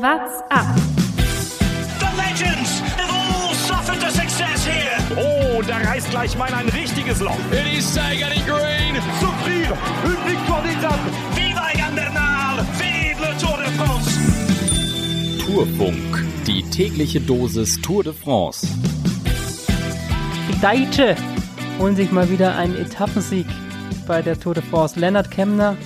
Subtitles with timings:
[0.00, 0.64] What's up?
[2.00, 4.96] The legends have all suffered a success here.
[5.14, 7.36] Oh, da reißt gleich mal ein richtiges Loch.
[7.52, 8.96] It is Sagan in green.
[9.20, 9.76] Souffrir,
[10.06, 10.98] une victoire d'étape.
[11.34, 12.64] Viva Egan Bernal!
[12.78, 14.18] Vive le Tour de France!
[15.44, 18.66] Tourfunk, die tägliche Dosis Tour de France.
[20.48, 21.14] Die Deutsche
[21.78, 23.46] holen sich mal wieder einen Etappensieg
[24.06, 24.98] bei der Tour de France.
[24.98, 25.76] Lennart Kemner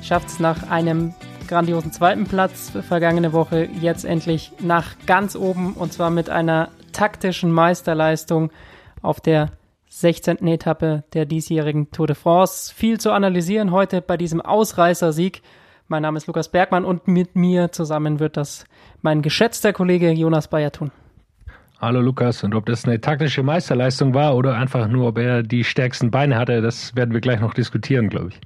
[0.00, 1.12] schafft es nach einem
[1.48, 7.50] grandiosen zweiten Platz vergangene Woche jetzt endlich nach ganz oben und zwar mit einer taktischen
[7.50, 8.52] Meisterleistung
[9.02, 9.50] auf der
[9.88, 10.46] 16.
[10.46, 12.72] Etappe der diesjährigen Tour de France.
[12.72, 15.42] Viel zu analysieren heute bei diesem Ausreißersieg.
[15.88, 18.66] Mein Name ist Lukas Bergmann und mit mir zusammen wird das
[19.00, 20.90] mein geschätzter Kollege Jonas Bayer tun.
[21.80, 25.62] Hallo Lukas, und ob das eine taktische Meisterleistung war oder einfach nur, ob er die
[25.62, 28.40] stärksten Beine hatte, das werden wir gleich noch diskutieren, glaube ich.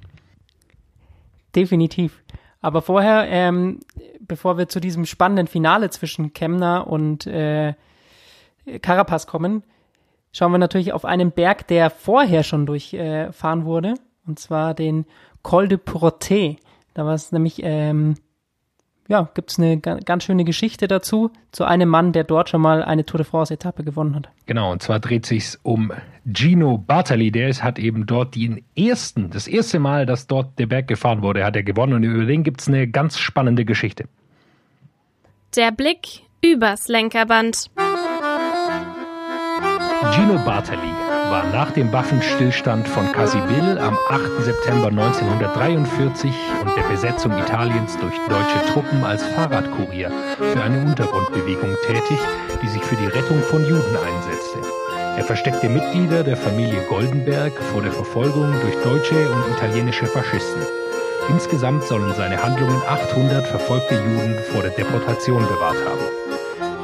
[1.55, 2.23] Definitiv.
[2.63, 3.81] Aber vorher, ähm,
[4.21, 7.73] bevor wir zu diesem spannenden Finale zwischen Kemner und äh,
[8.81, 9.63] Carapaz kommen,
[10.31, 15.05] schauen wir natürlich auf einen Berg, der vorher schon durchfahren äh, wurde, und zwar den
[15.41, 16.55] Col de Porte.
[16.93, 18.15] Da war es nämlich, ähm,
[19.07, 22.83] ja, gibt es eine ganz schöne Geschichte dazu, zu einem Mann, der dort schon mal
[22.83, 24.29] eine Tour de France-Etappe gewonnen hat.
[24.45, 25.91] Genau, und zwar dreht sich um
[26.25, 27.31] Gino Bartali.
[27.31, 31.21] Der ist, hat eben dort den ersten, das erste Mal, dass dort der Berg gefahren
[31.21, 31.93] wurde, hat er gewonnen.
[31.93, 34.05] Und über den gibt es eine ganz spannende Geschichte.
[35.55, 37.69] Der Blick übers Lenkerband.
[40.13, 44.43] Gino Bartali war nach dem Waffenstillstand von Cassibil am 8.
[44.43, 52.19] September 1943 und der Besetzung Italiens durch deutsche Truppen als Fahrradkurier für eine Untergrundbewegung tätig,
[52.61, 54.59] die sich für die Rettung von Juden einsetzte.
[55.17, 60.61] Er versteckte Mitglieder der Familie Goldenberg vor der Verfolgung durch deutsche und italienische Faschisten.
[61.29, 66.22] Insgesamt sollen seine Handlungen 800 verfolgte Juden vor der Deportation bewahrt haben.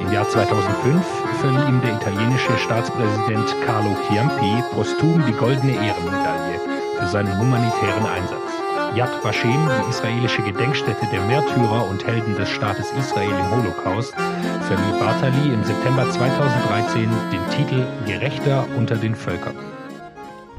[0.02, 1.06] Im Jahr 2005
[1.42, 6.60] verlieh ihm der italienische Staatspräsident Carlo Chiampi posthum die Goldene Ehrenmedaille
[6.98, 8.60] für seinen humanitären Einsatz.
[8.96, 15.00] Yad Vashem, die israelische Gedenkstätte der Märtyrer und Helden des Staates Israel im Holocaust, verlieh
[15.00, 19.56] Bartali im September 2013 den Titel Gerechter unter den Völkern.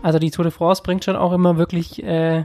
[0.02, 2.44] Also die Tour de France bringt schon auch immer wirklich äh,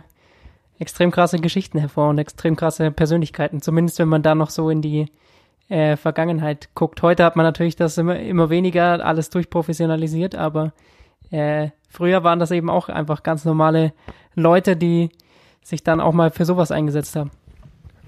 [0.79, 3.61] extrem krasse Geschichten hervor und extrem krasse Persönlichkeiten.
[3.61, 5.07] Zumindest wenn man da noch so in die
[5.69, 7.01] äh, Vergangenheit guckt.
[7.01, 10.73] Heute hat man natürlich das immer, immer weniger alles durchprofessionalisiert, aber
[11.31, 13.93] äh, früher waren das eben auch einfach ganz normale
[14.35, 15.09] Leute, die
[15.63, 17.31] sich dann auch mal für sowas eingesetzt haben.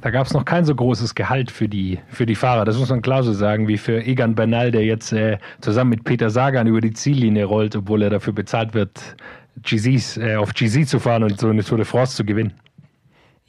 [0.01, 2.90] Da gab es noch kein so großes Gehalt für die, für die Fahrer, das muss
[2.90, 6.67] man klar so sagen, wie für Egan Bernal, der jetzt äh, zusammen mit Peter Sagan
[6.67, 9.16] über die Ziellinie rollt, obwohl er dafür bezahlt wird,
[9.63, 12.53] GZs, äh, auf GZ zu fahren und so eine Tour de France zu gewinnen.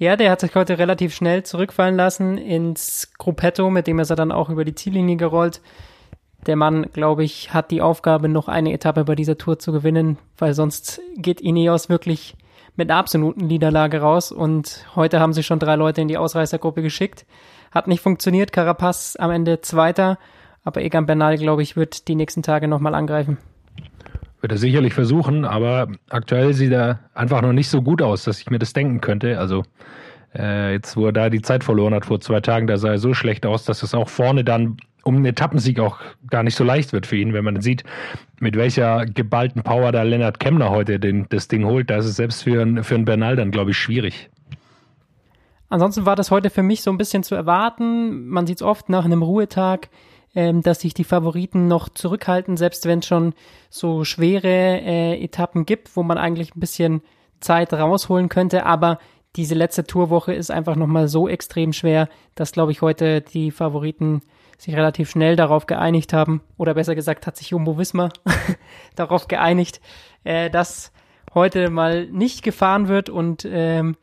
[0.01, 4.17] Ja, der hat sich heute relativ schnell zurückfallen lassen ins Gruppetto, mit dem ist er
[4.17, 5.61] dann auch über die Ziellinie gerollt.
[6.47, 10.17] Der Mann, glaube ich, hat die Aufgabe, noch eine Etappe bei dieser Tour zu gewinnen,
[10.39, 12.37] weil sonst geht Ineos wirklich
[12.77, 14.31] mit einer absoluten Niederlage raus.
[14.31, 17.27] Und heute haben sie schon drei Leute in die Ausreißergruppe geschickt.
[17.73, 18.53] Hat nicht funktioniert.
[18.53, 20.17] Carapaz am Ende Zweiter.
[20.63, 23.39] Aber Egan Bernal, glaube ich, wird die nächsten Tage nochmal angreifen.
[24.41, 28.41] Wird er sicherlich versuchen, aber aktuell sieht er einfach noch nicht so gut aus, dass
[28.41, 29.39] ich mir das denken könnte.
[29.39, 29.65] Also
[30.35, 32.99] äh, jetzt, wo er da die Zeit verloren hat vor zwei Tagen, da sah er
[32.99, 35.99] so schlecht aus, dass es auch vorne dann um einen Etappensieg auch
[36.31, 37.83] gar nicht so leicht wird für ihn, wenn man sieht,
[38.41, 41.91] mit welcher geballten Power da Lennart Kemner heute den, das Ding holt.
[41.91, 44.29] Da ist es selbst für, einen, für einen Bernal dann, glaube ich, schwierig.
[45.71, 48.29] Ansonsten war das heute für mich so ein bisschen zu erwarten.
[48.29, 49.89] Man sieht es oft nach einem Ruhetag,
[50.35, 53.35] ähm, dass sich die Favoriten noch zurückhalten, selbst wenn es schon
[53.71, 57.03] so schwere äh, Etappen gibt, wo man eigentlich ein bisschen
[57.41, 58.67] Zeit rausholen könnte.
[58.67, 58.99] Aber
[59.37, 64.23] diese letzte Tourwoche ist einfach nochmal so extrem schwer, dass, glaube ich, heute die Favoriten
[64.59, 68.11] sich relativ schnell darauf geeinigt haben, oder besser gesagt hat sich Jumbo Wismar
[68.97, 69.81] darauf geeinigt,
[70.25, 70.93] äh, dass
[71.35, 73.97] heute mal nicht gefahren wird und ähm,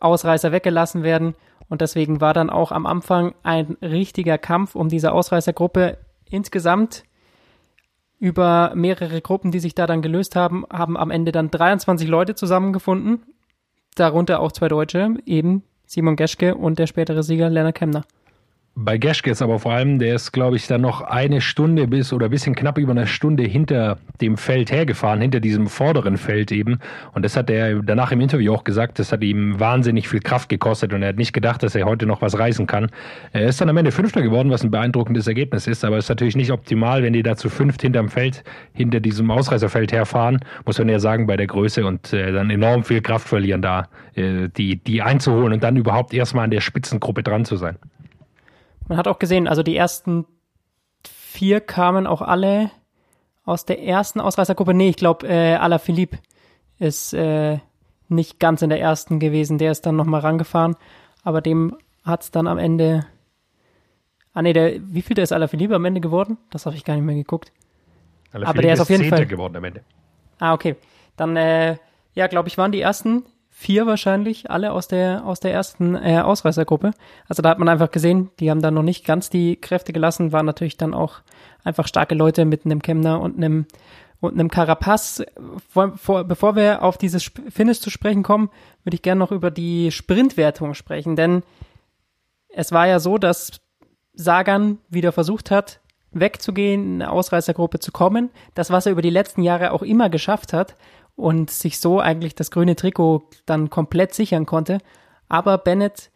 [0.00, 1.34] Ausreißer weggelassen werden.
[1.68, 5.98] Und deswegen war dann auch am Anfang ein richtiger Kampf um diese Ausreißergruppe.
[6.30, 7.04] Insgesamt
[8.18, 12.34] über mehrere Gruppen, die sich da dann gelöst haben, haben am Ende dann 23 Leute
[12.34, 13.22] zusammengefunden.
[13.94, 18.04] Darunter auch zwei Deutsche, eben Simon Geschke und der spätere Sieger Lennart Kemner.
[18.78, 22.12] Bei Geschke ist aber vor allem, der ist, glaube ich, dann noch eine Stunde bis
[22.12, 26.52] oder ein bisschen knapp über eine Stunde hinter dem Feld hergefahren, hinter diesem vorderen Feld
[26.52, 26.78] eben.
[27.14, 30.50] Und das hat er danach im Interview auch gesagt, das hat ihm wahnsinnig viel Kraft
[30.50, 32.90] gekostet und er hat nicht gedacht, dass er heute noch was reißen kann.
[33.32, 36.10] Er ist dann am Ende Fünfter geworden, was ein beeindruckendes Ergebnis ist, aber es ist
[36.10, 38.44] natürlich nicht optimal, wenn die da zu fünft hinterm Feld,
[38.74, 42.84] hinter diesem Ausreißerfeld herfahren, muss man ja sagen, bei der Größe und äh, dann enorm
[42.84, 47.22] viel Kraft verlieren, da äh, die, die einzuholen und dann überhaupt erstmal an der Spitzengruppe
[47.22, 47.78] dran zu sein.
[48.88, 50.26] Man hat auch gesehen, also die ersten
[51.08, 52.70] vier kamen auch alle
[53.44, 54.74] aus der ersten Ausreißergruppe.
[54.74, 56.18] Nee, ich glaube, äh, Alaphilippe
[56.78, 57.58] ist äh,
[58.08, 59.58] nicht ganz in der ersten gewesen.
[59.58, 60.76] Der ist dann nochmal rangefahren.
[61.22, 63.06] Aber dem hat es dann am Ende.
[64.32, 66.38] Ah nee, der, wie viel der ist Alaphilippe am Ende geworden?
[66.50, 67.52] Das habe ich gar nicht mehr geguckt.
[68.32, 69.82] Aber der ist auf jeden Zehnter Fall- geworden am Ende.
[70.38, 70.76] Ah, okay.
[71.16, 71.76] Dann, äh,
[72.14, 73.24] ja, glaube ich, waren die ersten
[73.58, 76.90] vier wahrscheinlich alle aus der, aus der ersten äh, Ausreißergruppe.
[77.26, 80.30] Also da hat man einfach gesehen, die haben dann noch nicht ganz die Kräfte gelassen,
[80.30, 81.20] waren natürlich dann auch
[81.64, 83.64] einfach starke Leute mit einem Kemner und einem,
[84.20, 85.22] und einem Carapaz.
[85.70, 88.50] Vor, vor, bevor wir auf dieses Finish zu sprechen kommen,
[88.84, 91.42] würde ich gerne noch über die Sprintwertung sprechen, denn
[92.50, 93.52] es war ja so, dass
[94.12, 95.80] Sagan wieder versucht hat,
[96.10, 98.28] wegzugehen, in eine Ausreißergruppe zu kommen.
[98.54, 100.74] Das, was er über die letzten Jahre auch immer geschafft hat
[101.16, 104.78] und sich so eigentlich das grüne Trikot dann komplett sichern konnte.
[105.28, 106.10] Aber Bennett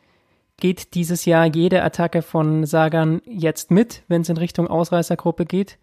[0.59, 5.79] geht dieses Jahr jede Attacke von Sagan jetzt mit, wenn es in Richtung Ausreißergruppe geht.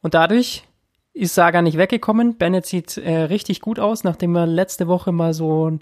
[0.00, 0.64] Und dadurch
[1.12, 2.38] ist Sagan nicht weggekommen.
[2.38, 5.80] Bennett sieht äh, richtig gut aus, nachdem er letzte Woche mal so ein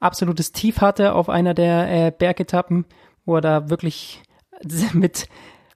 [0.00, 2.86] absolutes Tief hatte auf einer der äh, Bergetappen,
[3.24, 4.22] wo er da wirklich
[4.94, 5.28] mit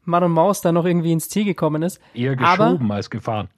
[0.05, 2.01] Mann und Maus da noch irgendwie ins Ziel gekommen ist.
[2.15, 3.49] Eher Aber- geschoben als gefahren.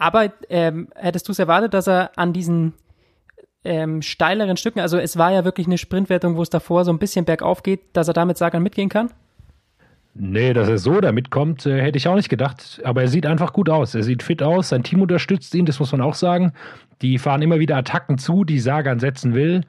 [0.00, 2.72] Aber ähm, hättest du es erwartet, dass er an diesen
[3.64, 6.98] ähm, steileren Stücken, also es war ja wirklich eine Sprintwertung, wo es davor so ein
[6.98, 9.10] bisschen bergauf geht, dass er damit Sagan mitgehen kann?
[10.12, 12.80] Nee, dass er so damit kommt, äh, hätte ich auch nicht gedacht.
[12.84, 13.94] Aber er sieht einfach gut aus.
[13.94, 14.70] Er sieht fit aus.
[14.70, 16.52] Sein Team unterstützt ihn, das muss man auch sagen.
[17.00, 19.62] Die fahren immer wieder Attacken zu, die Sagan setzen will,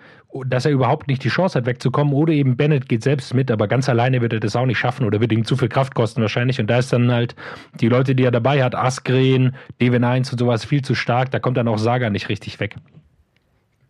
[0.47, 2.13] dass er überhaupt nicht die Chance hat, wegzukommen.
[2.13, 5.05] Oder eben Bennett geht selbst mit, aber ganz alleine wird er das auch nicht schaffen
[5.05, 6.59] oder wird ihm zu viel Kraft kosten wahrscheinlich.
[6.59, 7.35] Und da ist dann halt
[7.79, 11.29] die Leute, die er dabei hat, Askren, DW1 und sowas, viel zu stark.
[11.29, 12.75] Da kommt dann auch Sagan nicht richtig weg.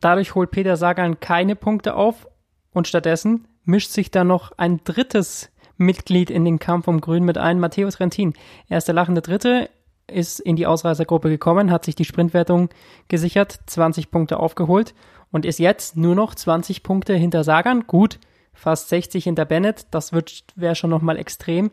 [0.02, 2.28] Dadurch holt Peter Sagan keine Punkte auf
[2.74, 5.51] und stattdessen mischt sich da noch ein drittes
[5.82, 8.34] Mitglied in den Kampf um Grün mit ein, Matthäus Rentin.
[8.70, 9.70] Er ist der lachende Dritte,
[10.08, 12.70] ist in die Ausreißergruppe gekommen, hat sich die Sprintwertung
[13.08, 14.94] gesichert, 20 Punkte aufgeholt
[15.32, 17.88] und ist jetzt nur noch 20 Punkte hinter Sagan.
[17.88, 18.20] Gut,
[18.54, 21.72] fast 60 hinter Bennett, das wäre schon nochmal extrem,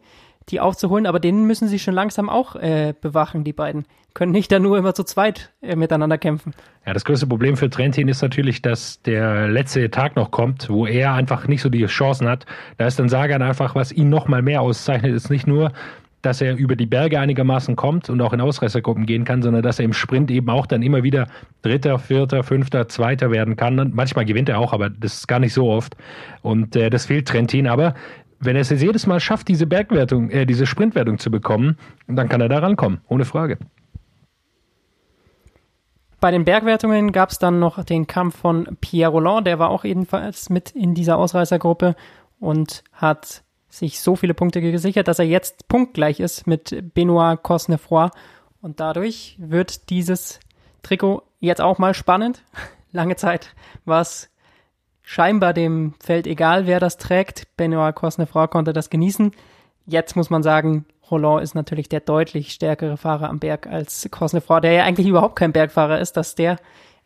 [0.51, 3.85] die aufzuholen, aber denen müssen sie schon langsam auch äh, bewachen, die beiden.
[4.15, 6.55] Können nicht da nur immer zu zweit äh, miteinander kämpfen.
[6.87, 10.87] Ja, das größte Problem für Trentin ist natürlich, dass der letzte Tag noch kommt, wo
[10.87, 12.47] er einfach nicht so die Chancen hat.
[12.79, 15.73] Da ist dann Sagan einfach, was ihn noch mal mehr auszeichnet, ist nicht nur,
[16.23, 19.79] dass er über die Berge einigermaßen kommt und auch in Ausreißergruppen gehen kann, sondern dass
[19.79, 21.29] er im Sprint eben auch dann immer wieder
[21.63, 23.79] Dritter, Vierter, Fünfter, Zweiter werden kann.
[23.79, 25.97] Und manchmal gewinnt er auch, aber das ist gar nicht so oft.
[26.43, 27.69] Und äh, das fehlt Trentin.
[27.69, 27.95] Aber
[28.41, 32.41] wenn er es jedes Mal schafft, diese Bergwertung, äh, diese Sprintwertung zu bekommen, dann kann
[32.41, 33.59] er da rankommen, ohne Frage.
[36.21, 39.85] Bei den Bergwertungen gab es dann noch den Kampf von Pierre Roland, der war auch
[39.85, 41.95] ebenfalls mit in dieser Ausreißergruppe
[42.41, 48.09] und hat sich so viele Punkte gesichert, dass er jetzt punktgleich ist mit Benoit Cosnefroy.
[48.61, 50.41] Und dadurch wird dieses
[50.83, 52.43] Trikot jetzt auch mal spannend.
[52.93, 54.31] Lange Zeit war es
[55.09, 57.47] scheinbar dem Feld egal, wer das trägt.
[57.57, 59.33] Benoit Cosnefroy konnte das genießen.
[59.87, 64.61] Jetzt muss man sagen, Roland ist natürlich der deutlich stärkere Fahrer am Berg als Cosnefroy,
[64.61, 66.57] der ja eigentlich überhaupt kein Bergfahrer ist, dass der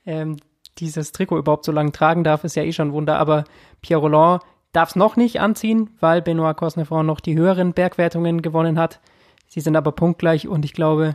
[0.04, 0.38] ähm,
[0.78, 3.19] dieses Trikot überhaupt so lange tragen darf, ist ja eh schon ein Wunder.
[3.19, 3.44] Aber
[3.82, 8.80] Pierre Roland darf es noch nicht anziehen, weil Benoit Cosnefroy noch die höheren Bergwertungen gewonnen
[8.80, 8.99] hat.
[9.47, 11.14] Sie sind aber punktgleich und ich glaube,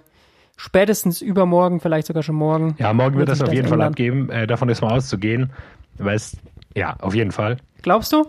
[0.56, 2.78] spätestens übermorgen, vielleicht sogar schon morgen.
[2.80, 3.90] Ja, morgen wird das auf jeden Fall ändern.
[3.90, 4.30] abgeben.
[4.30, 5.52] Äh, davon ist mal auszugehen.
[5.98, 6.38] Weil es,
[6.78, 7.58] ja, auf jeden Fall.
[7.82, 8.26] Glaubst du?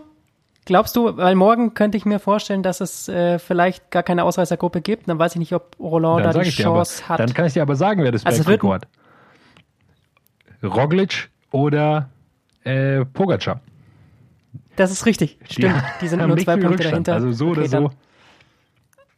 [0.65, 4.81] Glaubst du, weil morgen könnte ich mir vorstellen, dass es äh, vielleicht gar keine Ausreißergruppe
[4.81, 5.09] gibt.
[5.09, 7.19] Dann weiß ich nicht, ob Roland Dann, da die dir aber, Chance hat.
[7.19, 8.87] dann kann ich dir aber sagen, wer das Also hat.
[10.63, 12.09] Roglic oder
[12.63, 13.61] äh, Pogacar.
[14.75, 15.37] Das ist richtig.
[15.49, 15.81] Stimmt.
[16.01, 17.13] Die sind haben nur zwei Punkte dahinter.
[17.13, 17.91] Also so Okay, oder so,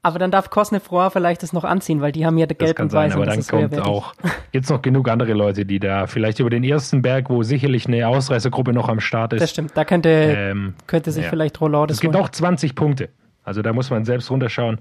[0.04, 2.90] Aber dann darf Cosnefroy vielleicht das noch anziehen, weil die haben ja das gelb und
[2.90, 3.10] sein.
[3.10, 4.16] weiß Aber und das dann kommt auch
[4.52, 8.08] jetzt noch genug andere Leute, die da vielleicht über den ersten Berg, wo sicherlich eine
[8.08, 9.42] Ausreißergruppe noch am Start ist.
[9.42, 9.72] Das stimmt.
[9.76, 11.30] Da könnte, Ähm, könnte sich ja.
[11.30, 12.24] vielleicht Roland das Es gibt holen.
[12.26, 13.10] auch 20 Punkte.
[13.44, 14.80] Also da muss man selbst runterschauen.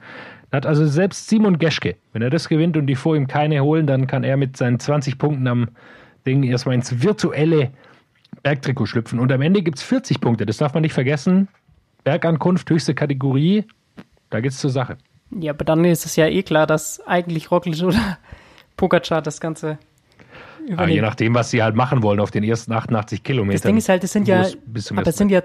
[0.53, 3.87] Hat also selbst Simon Geschke, wenn er das gewinnt und die vor ihm keine holen,
[3.87, 5.69] dann kann er mit seinen 20 Punkten am
[6.27, 7.71] Ding erstmal ins virtuelle
[8.43, 9.19] Bergtrikot schlüpfen.
[9.19, 10.47] Und am Ende gibt es 40 Punkte.
[10.47, 11.49] Das darf man nicht vergessen.
[12.05, 13.65] Bergankunft, höchste Kategorie.
[14.31, 14.97] Da geht's zur Sache.
[15.39, 18.19] Ja, aber dann ist es ja eh klar, dass eigentlich Roglic oder
[18.77, 19.79] Pogacar das Ganze
[20.67, 21.03] je übernehmen.
[21.03, 23.55] nachdem, was sie halt machen wollen auf den ersten 88 Kilometern.
[23.57, 25.43] Das Ding ist halt, es sind ja, es bis zum aber ersten sind ja,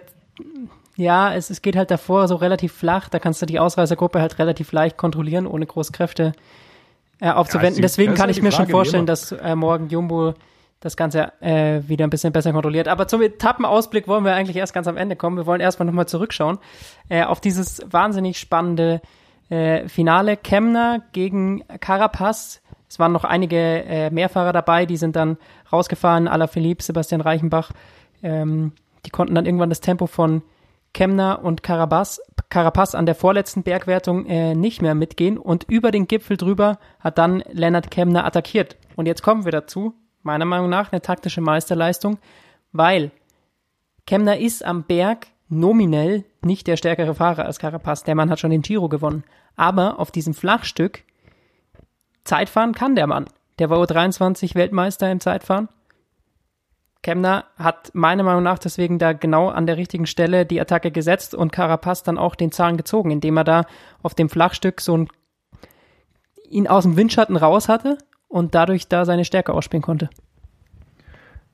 [0.98, 4.39] ja, es, es geht halt davor so relativ flach, da kannst du die Ausreißergruppe halt
[4.39, 6.32] relativ leicht kontrollieren, ohne Großkräfte
[7.20, 7.75] äh, aufzuwenden.
[7.75, 10.34] die- Deswegen das kann ich mir schon Frage, wie vorstellen, dass äh, morgen Jumbo
[10.80, 12.88] das Ganze äh, wieder ein bisschen besser kontrolliert.
[12.88, 15.36] Aber zum Etappenausblick wollen wir eigentlich erst ganz am Ende kommen.
[15.38, 16.60] Wir wollen erstmal nochmal zurückschauen
[17.10, 19.01] äh, auf dieses wahnsinnig spannende
[19.50, 20.38] äh, Finale.
[20.38, 22.62] Kemner gegen Carapaz.
[22.88, 25.38] Es waren noch einige äh, Mehrfahrer dabei, die sind dann
[25.72, 26.28] rausgefahren.
[26.28, 27.72] Alaphilippe, Sebastian Reichenbach.
[28.24, 28.74] Ähm,
[29.06, 30.42] die konnten dann irgendwann das Tempo von
[30.94, 36.08] Kemner und Carapaz, Carapaz an der vorletzten Bergwertung äh, nicht mehr mitgehen und über den
[36.08, 38.78] Gipfel drüber hat dann Lennart Kemner attackiert.
[38.96, 42.18] Und jetzt kommen wir dazu meiner Meinung nach eine taktische Meisterleistung,
[42.72, 43.12] weil
[44.08, 48.04] Kemner ist am Berg nominell nicht der stärkere Fahrer als Carapaz.
[48.04, 49.24] Der Mann hat schon den Giro gewonnen.
[49.56, 51.04] Aber auf diesem Flachstück
[52.24, 53.25] Zeitfahren kann der Mann.
[53.60, 55.70] Der war U23 Weltmeister im Zeitfahren.
[57.04, 61.36] Kemner hat meiner Meinung nach deswegen da genau an der richtigen Stelle die Attacke gesetzt
[61.36, 63.66] und Carapaz dann auch den Zahn gezogen, indem er da
[64.02, 65.08] auf dem Flachstück so ein
[66.50, 67.98] ihn aus dem Windschatten raus hatte
[68.28, 70.10] und dadurch da seine Stärke ausspielen konnte.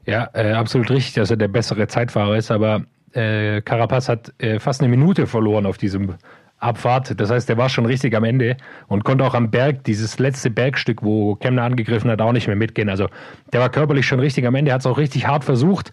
[0.06, 4.60] Ja, äh, absolut richtig, dass er der bessere Zeitfahrer ist, aber äh, Carapaz hat äh,
[4.60, 6.16] fast eine Minute verloren auf diesem
[6.60, 7.20] Abfahrt.
[7.20, 10.50] Das heißt, er war schon richtig am Ende und konnte auch am Berg, dieses letzte
[10.50, 12.90] Bergstück, wo Kemner angegriffen hat, auch nicht mehr mitgehen.
[12.90, 13.08] Also
[13.52, 15.92] der war körperlich schon richtig am Ende, hat es auch richtig hart versucht.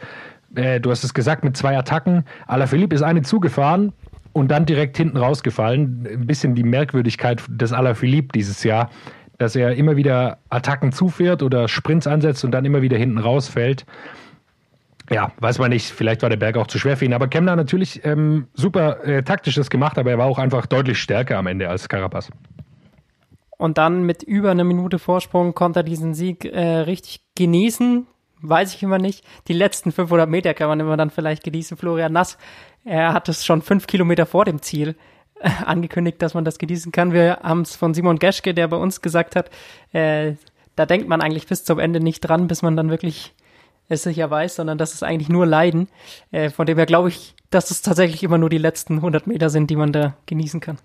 [0.54, 2.24] Äh, du hast es gesagt, mit zwei Attacken.
[2.46, 3.92] Alaphilippe ist eine zugefahren
[4.32, 6.06] und dann direkt hinten rausgefallen.
[6.10, 8.90] Ein bisschen die Merkwürdigkeit des Alaphilippe dieses Jahr
[9.38, 13.86] dass er immer wieder Attacken zufährt oder Sprints ansetzt und dann immer wieder hinten rausfällt.
[15.10, 17.56] Ja, weiß man nicht, vielleicht war der Berg auch zu schwer für ihn, aber Kemner
[17.56, 21.68] natürlich ähm, super äh, taktisches gemacht, aber er war auch einfach deutlich stärker am Ende
[21.68, 22.30] als Carapaz.
[23.56, 28.06] Und dann mit über einer Minute Vorsprung konnte er diesen Sieg äh, richtig genießen.
[28.40, 29.24] Weiß ich immer nicht.
[29.48, 31.76] Die letzten 500 Meter kann man immer dann vielleicht genießen.
[31.76, 32.38] Florian Nass,
[32.84, 34.94] er hat es schon fünf Kilometer vor dem Ziel
[35.64, 37.12] angekündigt, dass man das genießen kann.
[37.12, 39.50] Wir haben es von Simon Geschke, der bei uns gesagt hat,
[39.92, 40.34] äh,
[40.76, 43.34] da denkt man eigentlich bis zum Ende nicht dran, bis man dann wirklich
[43.88, 45.88] es sicher weiß, sondern das ist eigentlich nur Leiden.
[46.30, 49.50] Äh, von dem her glaube ich, dass es tatsächlich immer nur die letzten 100 Meter
[49.50, 50.78] sind, die man da genießen kann.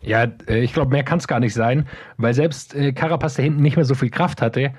[0.00, 3.44] Ja, äh, ich glaube, mehr kann es gar nicht sein, weil selbst äh, Carapaz, der
[3.44, 4.72] hinten nicht mehr so viel Kraft hatte,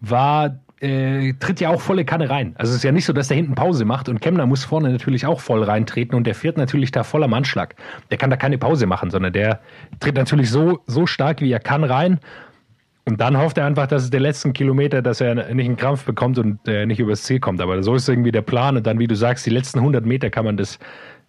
[0.00, 2.54] war äh, tritt ja auch volle Kanne rein.
[2.56, 4.90] Also es ist ja nicht so, dass der hinten Pause macht und Kemner muss vorne
[4.90, 7.74] natürlich auch voll reintreten und der fährt natürlich da voller Mannschlag.
[8.10, 9.60] Der kann da keine Pause machen, sondern der
[10.00, 12.18] tritt natürlich so, so stark wie er kann rein
[13.10, 16.04] und dann hofft er einfach, dass es der letzten Kilometer, dass er nicht einen Krampf
[16.04, 17.60] bekommt und äh, nicht übers Ziel kommt.
[17.60, 20.30] Aber so ist irgendwie der Plan und dann, wie du sagst, die letzten 100 Meter
[20.30, 20.78] kann man das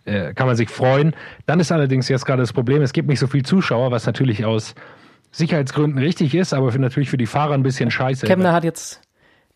[0.05, 1.15] äh, kann man sich freuen.
[1.45, 4.45] Dann ist allerdings jetzt gerade das Problem, es gibt nicht so viel Zuschauer, was natürlich
[4.45, 4.75] aus
[5.31, 8.25] Sicherheitsgründen richtig ist, aber für, natürlich für die Fahrer ein bisschen scheiße.
[8.25, 9.01] Kemner hat jetzt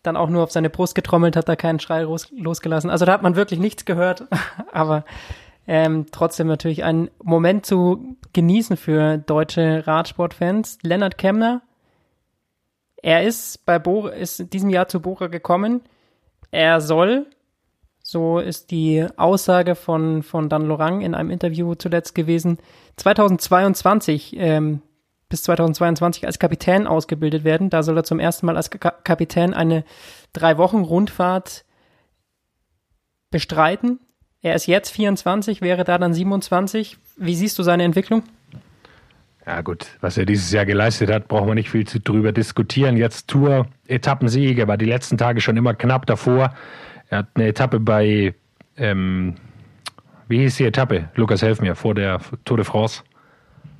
[0.02, 2.90] dann auch nur auf seine Brust getrommelt, hat da keinen Schrei los, losgelassen.
[2.90, 4.24] Also da hat man wirklich nichts gehört,
[4.72, 5.04] aber
[5.66, 10.78] ähm, trotzdem natürlich ein Moment zu genießen für deutsche Radsportfans.
[10.82, 11.62] Lennart Kemner,
[13.02, 15.82] er ist bei Bora, ist in diesem Jahr zu Bora gekommen.
[16.50, 17.26] Er soll,
[18.02, 22.58] so ist die Aussage von, von Dan Lorang in einem Interview zuletzt gewesen,
[22.96, 24.82] 2022 ähm,
[25.28, 27.70] bis 2022 als Kapitän ausgebildet werden.
[27.70, 29.84] Da soll er zum ersten Mal als Ka Kapitän eine
[30.32, 31.64] drei Wochen Rundfahrt
[33.30, 34.00] bestreiten.
[34.40, 36.98] Er ist jetzt 24, wäre da dann 27.
[37.16, 38.22] Wie siehst du seine Entwicklung?
[39.46, 42.96] Ja gut, was er dieses Jahr geleistet hat, brauchen wir nicht viel zu drüber diskutieren.
[42.96, 46.52] Jetzt Tour, Etappensiege, war die letzten Tage schon immer knapp davor.
[47.10, 48.34] Er hat eine Etappe bei,
[48.76, 49.36] ähm,
[50.26, 51.10] wie hieß die Etappe?
[51.14, 53.04] Lukas, helf mir, vor der Tour de France.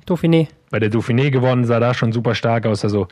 [0.07, 0.47] Dauphiné.
[0.69, 2.85] Bei der Dauphiné gewonnen, sah da schon super stark aus.
[2.85, 3.09] Also,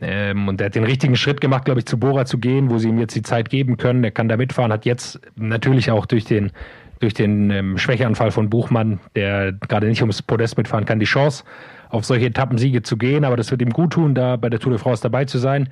[0.00, 2.78] ähm, und er hat den richtigen Schritt gemacht, glaube ich, zu Bora zu gehen, wo
[2.78, 4.02] sie ihm jetzt die Zeit geben können.
[4.02, 6.50] Er kann da mitfahren, hat jetzt natürlich auch durch den,
[7.02, 11.42] durch den ähm, Schwächeanfall von Buchmann, der gerade nicht ums Podest mitfahren kann, die Chance,
[11.90, 13.24] auf solche Etappensiege zu gehen.
[13.24, 15.68] Aber das wird ihm gut tun, da bei der Tour de France dabei zu sein.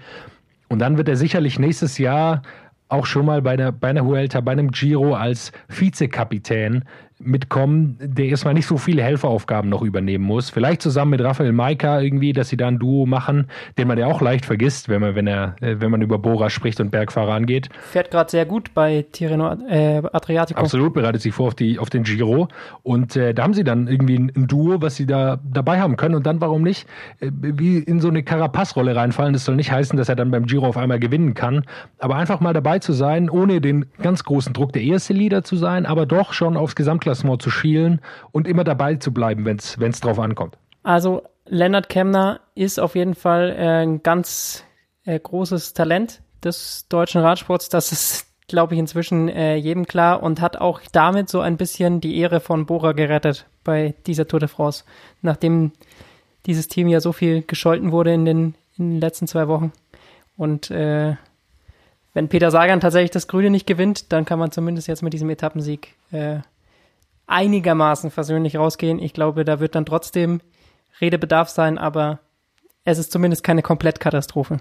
[0.68, 2.42] Und dann wird er sicherlich nächstes Jahr
[2.88, 6.84] auch schon mal bei einer, bei einer Huelta, bei einem Giro als Vizekapitän
[7.22, 10.50] mitkommen, der erstmal nicht so viele Helferaufgaben noch übernehmen muss.
[10.50, 13.46] Vielleicht zusammen mit Raphael Maika irgendwie, dass sie da ein Duo machen,
[13.76, 16.48] den man ja auch leicht vergisst, wenn man, wenn er, äh, wenn man über Bora
[16.48, 17.68] spricht und Bergfahrer angeht.
[17.90, 20.58] Fährt gerade sehr gut bei Tirreno äh, Adriatico.
[20.60, 22.48] Absolut, bereitet sich vor auf, die, auf den Giro.
[22.82, 25.96] Und äh, da haben sie dann irgendwie ein, ein, Duo, was sie da dabei haben
[25.96, 26.14] können.
[26.14, 26.86] Und dann, warum nicht,
[27.20, 29.34] äh, wie in so eine Carapaz-Rolle reinfallen.
[29.34, 31.64] Das soll nicht heißen, dass er dann beim Giro auf einmal gewinnen kann.
[31.98, 35.56] Aber einfach mal dabei zu sein, ohne den ganz großen Druck der erste Leader zu
[35.56, 38.00] sein, aber doch schon aufs Gesamtklassement Klassement zu schielen
[38.30, 40.56] und immer dabei zu bleiben, wenn es drauf ankommt.
[40.84, 44.64] Also Leonard Kemner ist auf jeden Fall äh, ein ganz
[45.04, 47.68] äh, großes Talent des deutschen Radsports.
[47.68, 52.00] Das ist, glaube ich, inzwischen äh, jedem klar und hat auch damit so ein bisschen
[52.00, 54.84] die Ehre von Bora gerettet bei dieser Tour de France,
[55.20, 55.72] nachdem
[56.46, 59.72] dieses Team ja so viel gescholten wurde in den, in den letzten zwei Wochen.
[60.36, 61.16] Und äh,
[62.14, 65.28] wenn Peter Sagan tatsächlich das Grüne nicht gewinnt, dann kann man zumindest jetzt mit diesem
[65.28, 66.38] Etappensieg äh,
[67.30, 68.98] einigermaßen versöhnlich rausgehen.
[68.98, 70.40] Ich glaube, da wird dann trotzdem
[71.00, 72.20] Redebedarf sein, aber
[72.84, 74.58] es ist zumindest keine Komplettkatastrophe.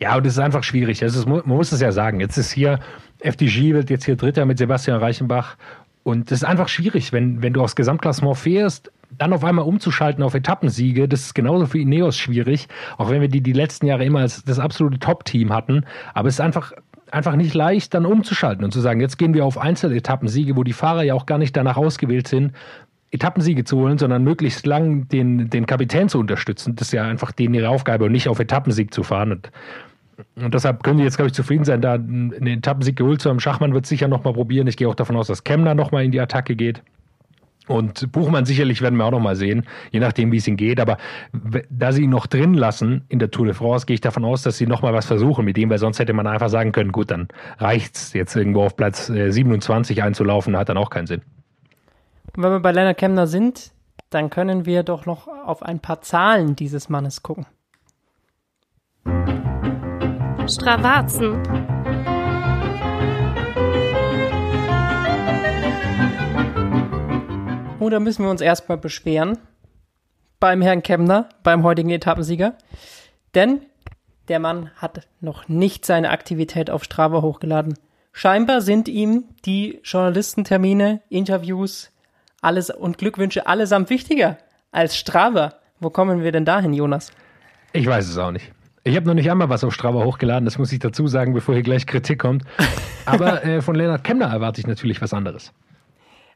[0.00, 1.02] Ja, und es ist einfach schwierig.
[1.02, 2.20] Es ist, man muss es ja sagen.
[2.20, 2.80] Jetzt ist hier,
[3.20, 5.56] FDG wird jetzt hier Dritter mit Sebastian Reichenbach.
[6.02, 10.22] Und es ist einfach schwierig, wenn, wenn du aufs Gesamtklassement fährst, dann auf einmal umzuschalten
[10.22, 11.08] auf Etappensiege.
[11.08, 12.68] Das ist genauso für Ineos schwierig.
[12.98, 15.84] Auch wenn wir die die letzten Jahre immer als das absolute Top-Team hatten.
[16.12, 16.72] Aber es ist einfach,
[17.10, 20.72] einfach nicht leicht, dann umzuschalten und zu sagen, jetzt gehen wir auf Einzeletappensiege, wo die
[20.72, 22.52] Fahrer ja auch gar nicht danach ausgewählt sind,
[23.10, 26.76] Etappensiege zu holen, sondern möglichst lang den, den Kapitän zu unterstützen.
[26.76, 29.32] Das ist ja einfach denen ihre Aufgabe und nicht auf Etappensieg zu fahren.
[29.32, 29.50] Und,
[30.34, 33.40] und deshalb können die jetzt, glaube ich, zufrieden sein, da einen Etappensieg geholt zu haben.
[33.40, 34.66] Schachmann wird sicher nochmal probieren.
[34.66, 36.82] Ich gehe auch davon aus, dass Kemner nochmal in die Attacke geht.
[37.68, 40.80] Und Buchmann sicherlich werden wir auch nochmal sehen, je nachdem, wie es ihm geht.
[40.80, 40.98] Aber
[41.70, 44.42] da sie ihn noch drin lassen in der Tour de France, gehe ich davon aus,
[44.42, 47.10] dass sie nochmal was versuchen mit ihm, weil sonst hätte man einfach sagen können, gut,
[47.10, 51.22] dann reicht's jetzt irgendwo auf Platz 27 äh, einzulaufen, hat dann auch keinen Sinn.
[52.36, 53.72] Und wenn wir bei Leonard Kemner sind,
[54.10, 57.46] dann können wir doch noch auf ein paar Zahlen dieses Mannes gucken.
[60.48, 61.42] Stravazen.
[67.86, 69.38] Oh, da müssen wir uns erstmal beschweren
[70.40, 72.54] beim Herrn Kemner, beim heutigen Etappensieger.
[73.36, 73.60] Denn
[74.26, 77.78] der Mann hat noch nicht seine Aktivität auf Strava hochgeladen.
[78.12, 81.92] Scheinbar sind ihm die Journalistentermine, Interviews,
[82.42, 84.38] alles und Glückwünsche allesamt wichtiger
[84.72, 85.54] als Strava.
[85.78, 87.12] Wo kommen wir denn dahin, Jonas?
[87.72, 88.50] Ich weiß es auch nicht.
[88.82, 91.54] Ich habe noch nicht einmal was auf Strava hochgeladen, das muss ich dazu sagen, bevor
[91.54, 92.42] hier gleich Kritik kommt.
[93.06, 95.52] Aber äh, von Lennart Kemner erwarte ich natürlich was anderes.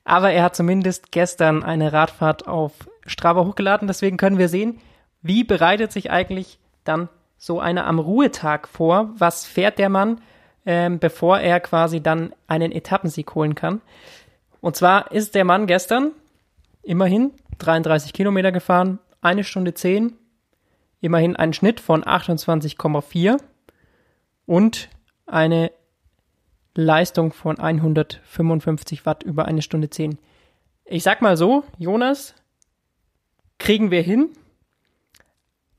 [0.04, 2.73] Aber er hat zumindest gestern eine Radfahrt auf
[3.07, 3.88] Strava hochgeladen.
[3.88, 4.80] Deswegen können wir sehen,
[5.23, 9.11] wie bereitet sich eigentlich dann so einer am Ruhetag vor?
[9.16, 10.21] Was fährt der Mann,
[10.66, 13.80] ähm, bevor er quasi dann einen Etappensieg holen kann?
[14.61, 16.12] Und zwar ist der Mann gestern
[16.83, 20.14] immerhin 33 Kilometer gefahren, eine Stunde 10,
[21.00, 23.39] immerhin einen Schnitt von 28,4
[24.47, 24.89] und
[25.26, 25.71] eine
[26.75, 30.19] Leistung von 155 Watt über eine Stunde 10.
[30.85, 32.35] Ich sag mal so, Jonas,
[33.59, 34.30] kriegen wir hin.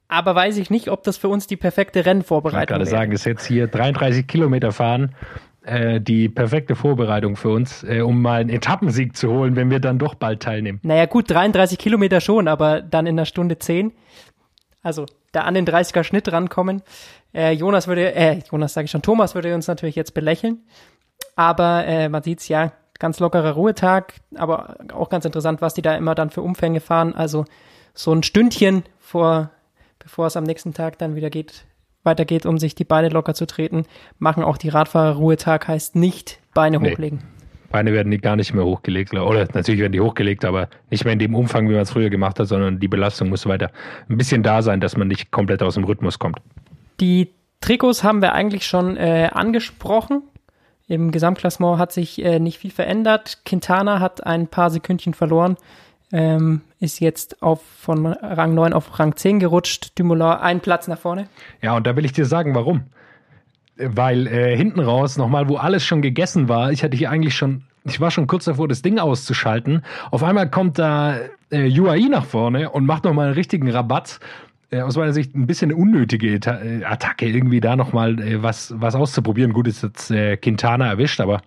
[0.07, 2.87] Aber weiß ich nicht, ob das für uns die perfekte Rennvorbereitung ist.
[2.87, 5.15] Ich gerade sagen, ist jetzt hier 33 Kilometer fahren,
[5.63, 9.79] äh, die perfekte Vorbereitung für uns, äh, um mal einen Etappensieg zu holen, wenn wir
[9.79, 10.79] dann doch bald teilnehmen.
[10.83, 13.93] Naja, gut, 33 Kilometer schon, aber dann in einer Stunde 10.
[14.81, 16.81] Also da an den 30er Schnitt rankommen.
[17.33, 20.63] Äh, Jonas würde, äh, Jonas sage ich schon, Thomas würde uns natürlich jetzt belächeln.
[21.35, 25.95] Aber äh, man sieht's ja, ganz lockerer Ruhetag, aber auch ganz interessant, was die da
[25.95, 27.15] immer dann für Umfänge fahren.
[27.15, 27.45] Also
[27.93, 29.49] so ein Stündchen vor,
[29.97, 31.65] bevor es am nächsten Tag dann wieder geht,
[32.03, 33.85] weitergeht, um sich die Beine locker zu treten,
[34.19, 36.91] machen auch die Radfahrer Ruhetag, heißt nicht Beine nee.
[36.91, 37.23] hochlegen.
[37.71, 39.13] Beine werden gar nicht mehr hochgelegt.
[39.13, 42.09] Oder natürlich werden die hochgelegt, aber nicht mehr in dem Umfang, wie man es früher
[42.09, 43.71] gemacht hat, sondern die Belastung muss weiter
[44.09, 46.39] ein bisschen da sein, dass man nicht komplett aus dem Rhythmus kommt.
[46.99, 47.31] Die
[47.61, 50.23] Trikots haben wir eigentlich schon äh, angesprochen.
[50.87, 53.39] Im Gesamtklassement hat sich äh, nicht viel verändert.
[53.45, 55.55] Quintana hat ein paar Sekündchen verloren,
[56.11, 59.97] ähm, ist jetzt auf, von Rang 9 auf Rang 10 gerutscht.
[59.97, 61.27] Dumoulin einen Platz nach vorne.
[61.61, 62.85] Ja, und da will ich dir sagen, warum.
[63.83, 67.63] Weil äh, hinten raus, nochmal, wo alles schon gegessen war, ich hatte hier eigentlich schon,
[67.83, 69.83] ich war schon kurz davor, das Ding auszuschalten.
[70.11, 71.17] Auf einmal kommt da
[71.49, 74.19] äh, UAE nach vorne und macht nochmal einen richtigen Rabatt
[74.71, 78.73] äh, aus meiner Sicht ein bisschen eine unnötige äh, Attacke, irgendwie da nochmal äh, was,
[78.77, 79.53] was auszuprobieren.
[79.53, 81.41] Gut, ist jetzt äh, Quintana erwischt, aber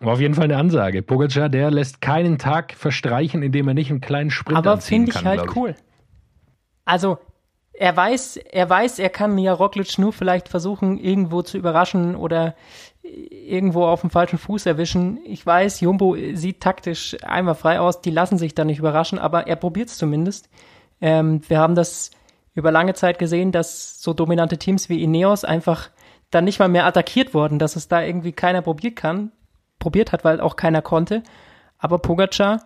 [0.00, 1.02] war auf jeden Fall eine Ansage.
[1.02, 5.24] Pogacar, der lässt keinen Tag verstreichen, indem er nicht einen kleinen Sprint Aber finde ich
[5.24, 5.56] halt ich.
[5.56, 5.74] cool.
[6.84, 7.18] Also,
[7.78, 12.54] er weiß, er weiß, er kann ja Roglic nur vielleicht versuchen, irgendwo zu überraschen oder
[13.02, 15.18] irgendwo auf dem falschen Fuß erwischen.
[15.24, 19.46] Ich weiß, Jumbo sieht taktisch einmal frei aus, die lassen sich da nicht überraschen, aber
[19.46, 20.48] er probiert es zumindest.
[21.00, 22.10] Ähm, wir haben das
[22.54, 25.90] über lange Zeit gesehen, dass so dominante Teams wie Ineos einfach
[26.30, 29.30] dann nicht mal mehr attackiert wurden, dass es da irgendwie keiner probiert kann,
[29.78, 31.22] probiert hat, weil auch keiner konnte.
[31.78, 32.62] Aber Pogacar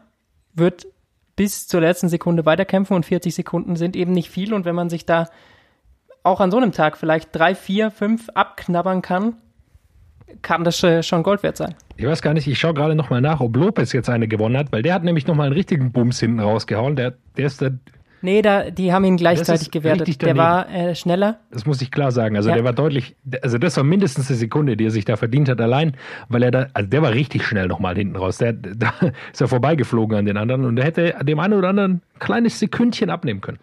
[0.55, 0.87] wird
[1.37, 4.53] bis zur letzten Sekunde weiterkämpfen und 40 Sekunden sind eben nicht viel.
[4.53, 5.29] Und wenn man sich da
[6.23, 9.37] auch an so einem Tag vielleicht drei, vier, fünf abknabbern kann,
[10.43, 11.75] kann das schon Gold wert sein.
[11.97, 14.73] Ich weiß gar nicht, ich schaue gerade nochmal nach, ob Lopez jetzt eine gewonnen hat,
[14.73, 16.97] weil der hat nämlich nochmal einen richtigen Bums hinten rausgehauen.
[16.97, 17.71] Der, der ist da
[18.23, 20.21] Nee, da, die haben ihn gleichzeitig gewertet.
[20.21, 21.39] Der war äh, schneller.
[21.51, 22.37] Das muss ich klar sagen.
[22.37, 22.55] Also ja.
[22.55, 25.61] der war deutlich, also das war mindestens eine Sekunde, die er sich da verdient hat,
[25.61, 25.97] allein,
[26.29, 28.39] weil er da, also der war richtig schnell nochmal hinten raus.
[28.39, 28.93] Der, da
[29.33, 32.59] ist er vorbeigeflogen an den anderen und der hätte dem einen oder anderen ein kleines
[32.59, 33.59] Sekündchen abnehmen können.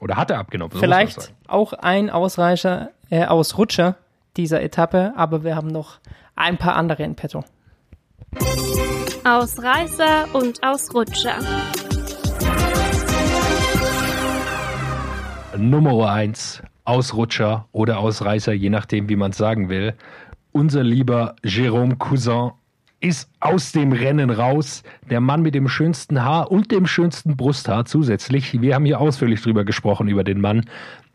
[0.00, 0.76] Oder hat er abgenommen.
[0.78, 3.96] Vielleicht auch ein Ausreicher, äh, Ausrutscher
[4.36, 5.98] dieser Etappe, aber wir haben noch
[6.34, 7.44] ein paar andere in petto.
[9.24, 11.38] Ausreißer und Ausrutscher.
[15.70, 19.94] Nummer eins, Ausrutscher oder Ausreißer, je nachdem, wie man es sagen will.
[20.50, 22.50] Unser lieber Jérôme Cousin
[23.00, 24.82] ist aus dem Rennen raus.
[25.10, 28.60] Der Mann mit dem schönsten Haar und dem schönsten Brusthaar zusätzlich.
[28.60, 30.66] Wir haben hier ausführlich drüber gesprochen, über den Mann.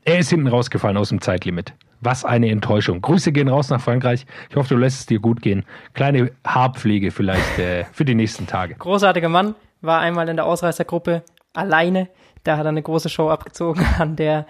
[0.03, 1.73] Er ist hinten rausgefallen aus dem Zeitlimit.
[2.01, 3.01] Was eine Enttäuschung.
[3.01, 4.25] Grüße gehen raus nach Frankreich.
[4.49, 5.65] Ich hoffe, du lässt es dir gut gehen.
[5.93, 8.75] Kleine Haarpflege vielleicht äh, für die nächsten Tage.
[8.75, 12.09] Großartiger Mann, war einmal in der Ausreißergruppe alleine.
[12.47, 14.45] Da hat er eine große Show abgezogen an der,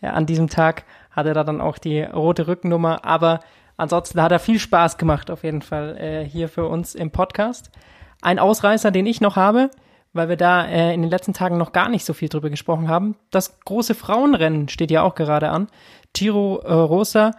[0.00, 3.40] an diesem Tag hatte er dann auch die rote Rückennummer, aber
[3.76, 7.72] ansonsten hat er viel Spaß gemacht auf jeden Fall äh, hier für uns im Podcast.
[8.20, 9.70] Ein Ausreißer, den ich noch habe,
[10.12, 12.86] weil wir da äh, in den letzten Tagen noch gar nicht so viel drüber gesprochen
[12.86, 13.16] haben.
[13.32, 15.66] Das große Frauenrennen steht ja auch gerade an.
[16.12, 17.32] Giro äh, Rosa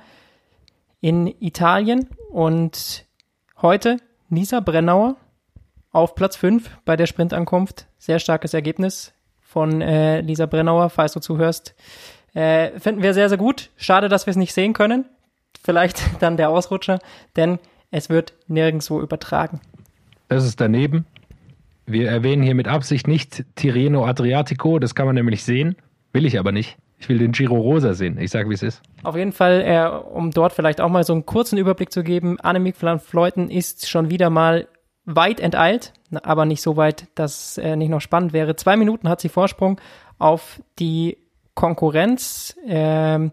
[0.99, 3.05] in Italien und
[3.61, 3.95] heute
[4.27, 5.15] Nisa Brennauer
[5.93, 7.87] auf Platz 5 bei der Sprintankunft.
[7.97, 9.13] Sehr starkes Ergebnis
[9.53, 11.75] von äh, Lisa Brennauer, falls du zuhörst.
[12.33, 13.69] Äh, finden wir sehr, sehr gut.
[13.77, 15.05] Schade, dass wir es nicht sehen können.
[15.63, 16.99] Vielleicht dann der Ausrutscher,
[17.35, 17.59] denn
[17.91, 19.61] es wird nirgendwo übertragen.
[20.27, 21.05] Das ist daneben.
[21.85, 25.75] Wir erwähnen hier mit Absicht nicht Tirreno Adriatico, das kann man nämlich sehen.
[26.13, 26.77] Will ich aber nicht.
[26.97, 28.17] Ich will den Giro Rosa sehen.
[28.17, 28.81] Ich sage, wie es ist.
[29.03, 32.39] Auf jeden Fall, äh, um dort vielleicht auch mal so einen kurzen Überblick zu geben,
[32.39, 34.67] Annemiek van Fleuten ist schon wieder mal
[35.05, 38.55] weit enteilt, aber nicht so weit, dass äh, nicht noch spannend wäre.
[38.55, 39.79] Zwei Minuten hat sie Vorsprung
[40.19, 41.17] auf die
[41.55, 42.55] Konkurrenz.
[42.65, 43.31] Ähm,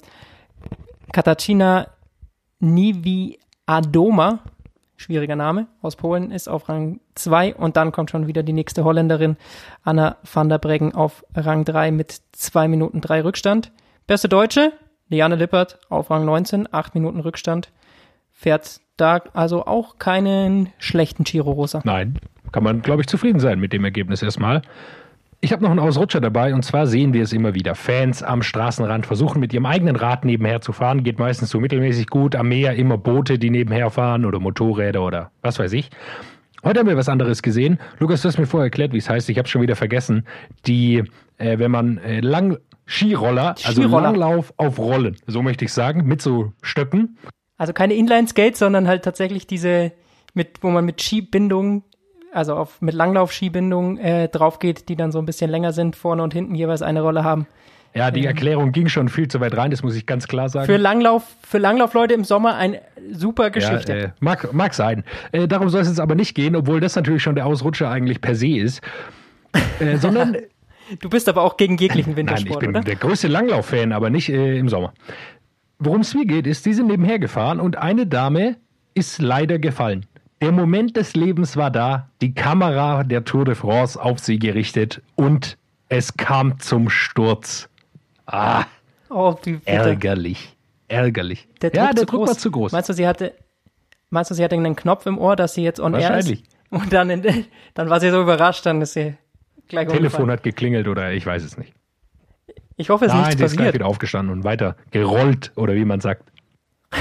[1.12, 1.88] Katarzyna
[2.60, 4.40] Niwiadoma,
[4.96, 8.84] schwieriger Name, aus Polen, ist auf Rang 2 und dann kommt schon wieder die nächste
[8.84, 9.36] Holländerin,
[9.82, 13.72] Anna van der Breggen, auf Rang 3 mit 2 Minuten 3 Rückstand.
[14.06, 14.72] Beste Deutsche,
[15.08, 17.70] Liane Lippert auf Rang 19, 8 Minuten Rückstand,
[18.40, 21.82] fährt da also auch keinen schlechten Giro Rosa.
[21.84, 22.18] Nein,
[22.52, 24.62] kann man, glaube ich, zufrieden sein mit dem Ergebnis erstmal.
[25.42, 27.74] Ich habe noch einen Ausrutscher dabei und zwar sehen wir es immer wieder.
[27.74, 32.08] Fans am Straßenrand versuchen mit ihrem eigenen Rad nebenher zu fahren, geht meistens so mittelmäßig
[32.08, 32.34] gut.
[32.34, 35.90] Am Meer immer Boote, die nebenher fahren oder Motorräder oder was weiß ich.
[36.62, 37.78] Heute haben wir was anderes gesehen.
[37.98, 39.28] Lukas, du hast mir vorher erklärt, wie es heißt.
[39.30, 40.26] Ich habe schon wieder vergessen.
[40.66, 41.04] Die,
[41.38, 44.02] äh, wenn man äh, lang Skiroller, also Skiroller.
[44.02, 47.16] Langlauf auf Rollen, so möchte ich sagen, mit so Stöcken.
[47.60, 49.92] Also keine Inline-Skates, sondern halt tatsächlich diese,
[50.32, 51.82] mit, wo man mit Skibindung,
[52.32, 56.22] also auf, mit Langlauf-Skibindung äh, drauf geht, die dann so ein bisschen länger sind, vorne
[56.22, 57.46] und hinten jeweils eine Rolle haben.
[57.92, 60.64] Ja, die Erklärung ging schon viel zu weit rein, das muss ich ganz klar sagen.
[60.64, 62.80] Für Langlauf, für Langlaufleute im Sommer eine
[63.12, 63.92] super Geschichte.
[63.92, 65.04] Ja, äh, mag, mag sein.
[65.30, 68.22] Äh, darum soll es jetzt aber nicht gehen, obwohl das natürlich schon der Ausrutscher eigentlich
[68.22, 68.80] per se ist.
[69.80, 70.34] Äh, sondern,
[70.98, 72.80] du bist aber auch gegen jeglichen nein, ich Wintersport, bin oder?
[72.80, 74.94] der größte Langlauf-Fan, aber nicht äh, im Sommer.
[75.80, 78.56] Worum es mir geht, ist, die sind nebenher gefahren und eine Dame
[78.94, 80.06] ist leider gefallen.
[80.42, 85.02] Der Moment des Lebens war da, die Kamera der Tour de France auf sie gerichtet
[85.16, 85.56] und
[85.88, 87.68] es kam zum Sturz.
[88.26, 88.64] Ah,
[89.10, 90.56] Oh, ärgerlich.
[90.86, 91.48] Ärgerlich.
[91.62, 92.28] Der ja, der Druck groß.
[92.28, 92.72] war zu groß.
[92.72, 93.34] Meinst du, sie hatte,
[94.10, 96.08] meinst du, sie hatte einen Knopf im Ohr, dass sie jetzt on air ist?
[96.28, 96.44] Wahrscheinlich.
[96.70, 99.14] Und dann, in, dann war sie so überrascht, dann ist sie
[99.66, 100.30] gleich Telefon umgefallen.
[100.30, 101.72] hat geklingelt oder ich weiß es nicht.
[102.80, 103.74] Ich hoffe, es ist Nein, nichts sie ist gleich passiert.
[103.74, 106.32] wieder aufgestanden und weiter gerollt oder wie man sagt.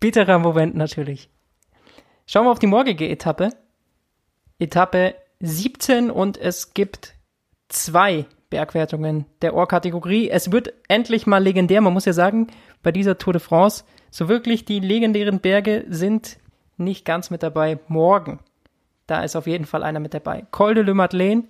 [0.00, 1.30] bitterer Moment natürlich.
[2.26, 3.48] Schauen wir auf die morgige Etappe.
[4.58, 7.14] Etappe 17 und es gibt
[7.70, 10.28] zwei Bergwertungen der Ohr-Kategorie.
[10.28, 11.80] Es wird endlich mal legendär.
[11.80, 12.48] Man muss ja sagen,
[12.82, 16.36] bei dieser Tour de France, so wirklich die legendären Berge sind
[16.76, 17.78] nicht ganz mit dabei.
[17.88, 18.40] Morgen,
[19.06, 20.44] da ist auf jeden Fall einer mit dabei.
[20.50, 21.44] Col de Le Madeleine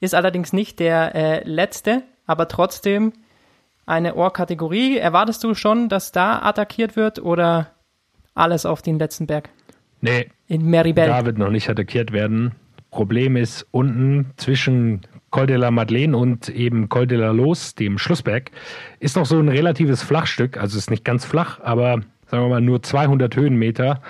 [0.00, 3.12] ist allerdings nicht der äh, letzte, aber trotzdem
[3.86, 4.98] eine Ohr-Kategorie.
[4.98, 7.70] Erwartest du schon, dass da attackiert wird oder
[8.34, 9.48] alles auf den letzten Berg?
[10.00, 11.06] Nee, In Meribel.
[11.06, 12.52] da wird noch nicht attackiert werden.
[12.90, 17.98] Problem ist unten zwischen Col de la Madeleine und eben Col de la Los, dem
[17.98, 18.50] Schlussberg,
[19.00, 20.56] ist noch so ein relatives Flachstück.
[20.56, 24.00] Also es ist nicht ganz flach, aber sagen wir mal nur 200 Höhenmeter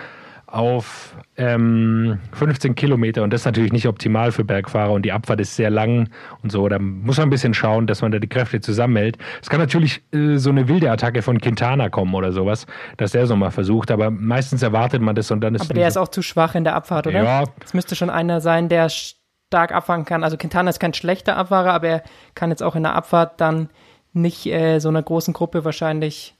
[0.56, 3.22] auf ähm, 15 Kilometer.
[3.22, 4.92] Und das ist natürlich nicht optimal für Bergfahrer.
[4.92, 6.08] Und die Abfahrt ist sehr lang
[6.42, 6.66] und so.
[6.68, 9.18] Da muss man ein bisschen schauen, dass man da die Kräfte zusammenhält.
[9.42, 12.66] Es kann natürlich äh, so eine wilde Attacke von Quintana kommen oder sowas,
[12.96, 13.90] dass der so mal versucht.
[13.90, 16.64] Aber meistens erwartet man das und dann ist Aber der ist auch zu schwach in
[16.64, 17.22] der Abfahrt, oder?
[17.22, 17.44] Ja.
[17.62, 20.24] Es müsste schon einer sein, der stark abfahren kann.
[20.24, 22.02] Also Quintana ist kein schlechter Abfahrer, aber er
[22.34, 23.68] kann jetzt auch in der Abfahrt dann
[24.14, 26.35] nicht äh, so einer großen Gruppe wahrscheinlich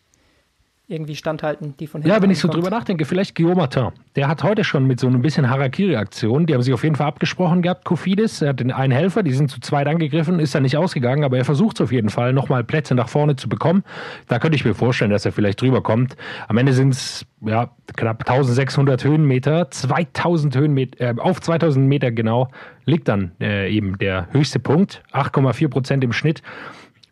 [0.89, 3.89] irgendwie standhalten, die von hinten Ja, wenn ich so drüber nachdenke, vielleicht Guillaume Martin.
[4.15, 7.09] Der hat heute schon mit so ein bisschen Harakiri-Aktion, die haben sich auf jeden Fall
[7.09, 10.61] abgesprochen gehabt, Kofidis, er hat den einen Helfer, die sind zu zweit angegriffen, ist ja
[10.61, 13.83] nicht ausgegangen, aber er versucht es auf jeden Fall, nochmal Plätze nach vorne zu bekommen.
[14.29, 16.17] Da könnte ich mir vorstellen, dass er vielleicht drüber kommt.
[16.47, 22.49] Am Ende sind es ja, knapp 1600 Höhenmeter, 2000 Höhenmeter, äh, auf 2000 Meter genau,
[22.85, 26.43] liegt dann äh, eben der höchste Punkt, 8,4 Prozent im Schnitt.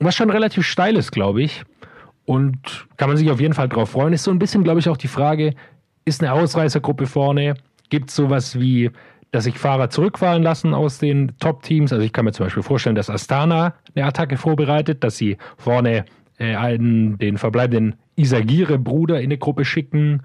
[0.01, 1.65] Was schon relativ steil ist, glaube ich.
[2.27, 4.13] Und kann man sich auf jeden Fall drauf freuen.
[4.13, 5.55] Ist so ein bisschen, glaube ich, auch die Frage,
[6.05, 7.55] ist eine Ausreißergruppe vorne?
[7.91, 8.91] Gibt es sowas wie,
[9.31, 11.93] dass sich Fahrer zurückfallen lassen aus den Top-Teams?
[11.93, 16.07] Also ich kann mir zum Beispiel vorstellen, dass Astana eine Attacke vorbereitet, dass sie vorne
[16.39, 20.23] äh, einen, den verbleibenden Isagire-Bruder in eine Gruppe schicken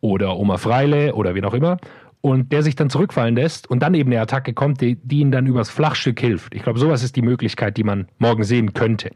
[0.00, 1.78] oder Oma Freile oder wen auch immer
[2.20, 5.30] und der sich dann zurückfallen lässt und dann eben eine Attacke kommt, die, die ihn
[5.30, 6.54] dann übers Flachstück hilft.
[6.54, 9.10] Ich glaube, sowas ist die Möglichkeit, die man morgen sehen könnte.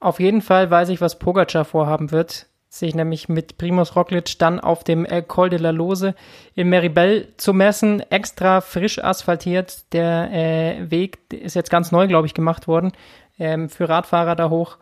[0.00, 4.60] Auf jeden Fall weiß ich, was Pogacar vorhaben wird, sich nämlich mit Primus Roglic dann
[4.60, 6.14] auf dem El Col de la Lose
[6.54, 9.92] in Meribel zu messen, extra frisch asphaltiert.
[9.92, 12.92] Der äh, Weg ist jetzt ganz neu, glaube ich, gemacht worden
[13.38, 14.78] ähm, für Radfahrer da hoch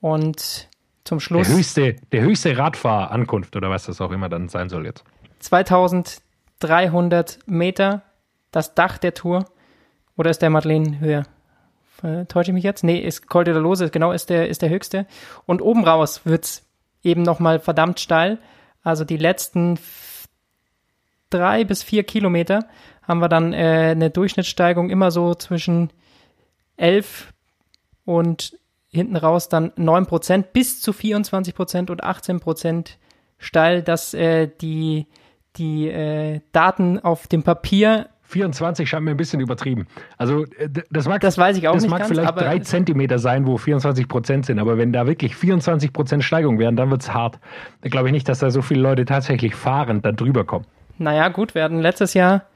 [0.00, 0.68] und
[1.04, 1.46] zum Schluss.
[1.48, 5.02] Der höchste, der höchste Radfahrankunft oder was das auch immer dann sein soll jetzt.
[5.40, 8.02] 2300 Meter,
[8.52, 9.46] das Dach der Tour.
[10.16, 11.24] Oder ist der Madeleine höher?
[12.02, 12.84] Äh, täusche ich mich jetzt?
[12.84, 15.06] Nee, ist Col de la Lose, genau, ist der, ist der höchste.
[15.46, 16.66] Und oben raus wird's
[17.02, 18.38] eben nochmal verdammt steil.
[18.82, 19.78] Also die letzten
[21.30, 22.66] drei bis vier Kilometer
[23.02, 25.90] haben wir dann äh, eine Durchschnittssteigung immer so zwischen
[26.76, 27.32] 11
[28.04, 32.98] und hinten raus dann 9 Prozent bis zu 24 Prozent und 18 Prozent
[33.38, 35.06] steil, dass äh, die,
[35.56, 39.86] die äh, Daten auf dem Papier 24 scheint mir ein bisschen übertrieben.
[40.16, 43.18] Also äh, das mag, das weiß ich auch das nicht mag ganz, vielleicht drei Zentimeter
[43.18, 47.02] sein, wo 24 Prozent sind, aber wenn da wirklich 24 Prozent Steigung wären, dann wird
[47.02, 47.38] es hart.
[47.82, 50.66] Da glaube ich nicht, dass da so viele Leute tatsächlich fahrend dann drüber kommen.
[50.98, 52.46] Naja, gut, wir hatten letztes Jahr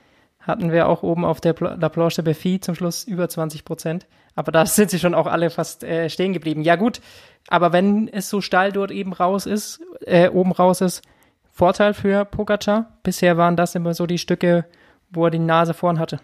[0.41, 4.07] hatten wir auch oben auf der La Planche de Beffy zum Schluss über 20 Prozent.
[4.35, 6.63] Aber da sind sie schon auch alle fast äh, stehen geblieben.
[6.63, 7.01] Ja gut,
[7.49, 11.03] aber wenn es so steil dort eben raus ist, äh, oben raus ist,
[11.51, 12.99] Vorteil für Pogacar.
[13.03, 14.67] Bisher waren das immer so die Stücke,
[15.17, 16.21] wo er die Nase vorn hatte.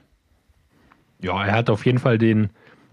[1.20, 2.50] Ja, er hat auf jeden Fall den,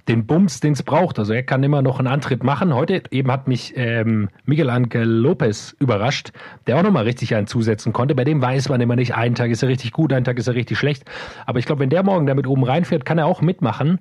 [0.08, 1.20] den Bums, den es braucht.
[1.20, 2.74] Also er kann immer noch einen Antritt machen.
[2.74, 6.32] Heute eben hat mich ähm, Miguel Angel Lopez überrascht,
[6.68, 8.16] der auch nochmal richtig einen zusetzen konnte.
[8.16, 10.48] Bei dem weiß man immer nicht, einen Tag ist er richtig gut, einen Tag ist
[10.48, 11.04] er richtig schlecht.
[11.46, 14.00] Aber ich glaube, wenn der morgen damit oben reinfährt, kann er auch mitmachen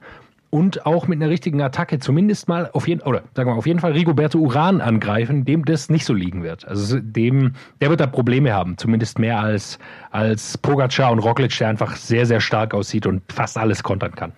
[0.50, 3.80] und auch mit einer richtigen Attacke zumindest mal auf jeden oder sagen wir auf jeden
[3.80, 6.66] Fall Rigoberto Uran angreifen, dem das nicht so liegen wird.
[6.66, 9.78] Also dem der wird da Probleme haben, zumindest mehr als
[10.10, 14.32] als Pogacar und Roglic, der einfach sehr sehr stark aussieht und fast alles kontern kann.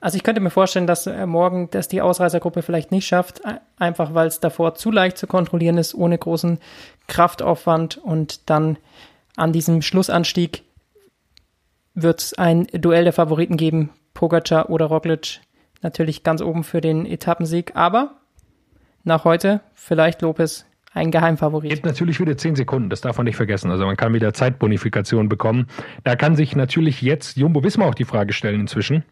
[0.00, 3.40] Also ich könnte mir vorstellen, dass äh, morgen dass die Ausreißergruppe vielleicht nicht schafft,
[3.78, 6.58] einfach weil es davor zu leicht zu kontrollieren ist, ohne großen
[7.06, 8.76] Kraftaufwand und dann
[9.36, 10.64] an diesem Schlussanstieg
[11.94, 15.40] wird es ein Duell der Favoriten geben, Pogacar oder Roglic
[15.86, 18.16] natürlich ganz oben für den Etappensieg, aber
[19.04, 21.70] nach heute vielleicht Lopez ein Geheimfavorit.
[21.70, 23.70] Gibt natürlich wieder 10 Sekunden, das darf man nicht vergessen.
[23.70, 25.68] Also man kann wieder Zeitbonifikation bekommen.
[26.04, 29.04] Da kann sich natürlich jetzt Jumbo Wismar auch die Frage stellen inzwischen.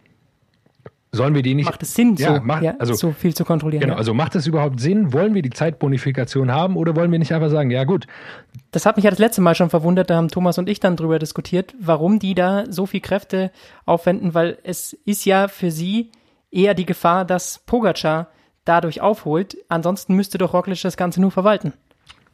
[1.13, 1.67] Sollen wir die nicht.
[1.67, 3.83] Macht es Sinn, ja, so, macht, ja, also, so viel zu kontrollieren?
[3.83, 3.99] Genau, ja.
[3.99, 5.13] also macht es überhaupt Sinn?
[5.13, 8.09] Wollen wir die Zeitbonifikation haben oder wollen wir nicht einfach sagen, ja gut?
[8.73, 10.97] Das hat mich ja das letzte Mal schon verwundert, da haben Thomas und ich dann
[10.97, 13.53] drüber diskutiert, warum die da so viel Kräfte
[13.87, 16.11] aufwenden, weil es ist ja für sie
[16.55, 18.29] eher die Gefahr, dass Pogacar
[18.65, 19.57] dadurch aufholt.
[19.69, 21.73] Ansonsten müsste doch Roglic das Ganze nur verwalten.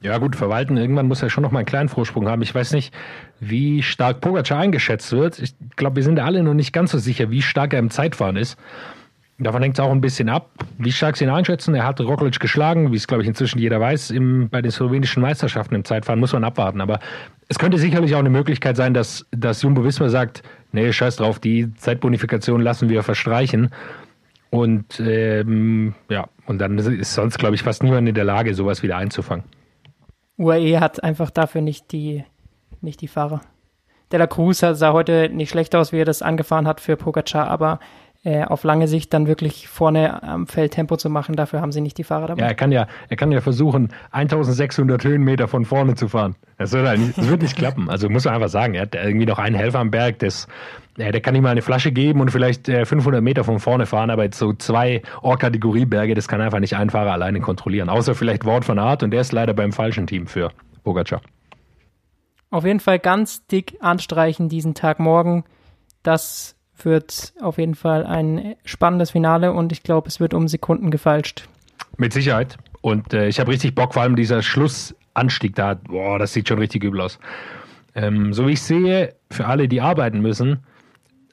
[0.02, 0.76] Ja gut, verwalten.
[0.78, 2.40] Irgendwann muss er schon noch mal einen kleinen Vorsprung haben.
[2.40, 2.94] Ich weiß nicht,
[3.38, 5.38] wie stark Pogacar eingeschätzt wird.
[5.38, 8.37] Ich glaube, wir sind alle noch nicht ganz so sicher, wie stark er im Zeitfahren
[8.37, 8.56] ist.
[9.38, 11.74] Davon hängt es auch ein bisschen ab, wie stark sie ihn einschätzen.
[11.74, 15.22] Er hat Roglic geschlagen, wie es, glaube ich, inzwischen jeder weiß, im, bei den slowenischen
[15.22, 16.83] Meisterschaften im Zeitfahren muss man abwarten.
[16.83, 16.98] Aber
[17.48, 21.38] es könnte sicherlich auch eine Möglichkeit sein, dass, dass Jumbo Wismar sagt, nee, scheiß drauf,
[21.38, 23.70] die Zeitbonifikation lassen wir verstreichen.
[24.50, 28.82] Und ähm, ja, und dann ist sonst, glaube ich, fast niemand in der Lage, sowas
[28.82, 29.44] wieder einzufangen.
[30.38, 32.24] UAE hat einfach dafür nicht die,
[32.80, 33.42] nicht die Fahrer.
[34.10, 37.46] De La Cruz sah heute nicht schlecht aus, wie er das angefahren hat für Pogacar,
[37.48, 37.78] aber
[38.22, 41.80] äh, auf lange Sicht dann wirklich vorne am Feld Tempo zu machen, dafür haben sie
[41.80, 42.42] nicht die Fahrer dabei.
[42.42, 46.37] Ja, er kann ja, er kann ja versuchen, 1600 Höhenmeter von vorne zu fahren.
[46.59, 47.88] Das wird, halt nicht, das wird nicht klappen.
[47.88, 50.48] Also muss man einfach sagen, er hat irgendwie noch einen Helfer am Berg, das,
[50.98, 53.87] äh, der kann ihm mal eine Flasche geben und vielleicht äh, 500 Meter von vorne
[53.87, 57.88] fahren, aber jetzt so zwei Or-Kategorie-Berge, das kann einfach nicht ein Fahrer alleine kontrollieren.
[57.88, 60.50] Außer vielleicht Wort von Art und der ist leider beim falschen Team für
[60.85, 61.22] Pogacar.
[62.50, 65.44] Auf jeden Fall ganz dick anstreichen diesen Tag morgen.
[66.02, 70.90] Das wird auf jeden Fall ein spannendes Finale und ich glaube, es wird um Sekunden
[70.90, 71.49] gefalscht.
[71.97, 72.57] Mit Sicherheit.
[72.81, 76.49] Und äh, ich habe richtig Bock, vor allem dieser Schluss Anstieg da, boah, das sieht
[76.49, 77.19] schon richtig übel aus.
[77.95, 80.61] Ähm, so wie ich sehe, für alle, die arbeiten müssen,